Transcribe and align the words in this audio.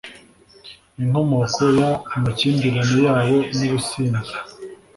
inkomoko 1.01 1.61
y 1.77 1.79
amakimbirane 2.17 2.99
yabo 3.05 3.37
nubusinzi 3.55 4.35